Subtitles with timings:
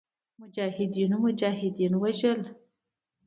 [0.39, 2.41] مجاهدینو مجاهدین وژل.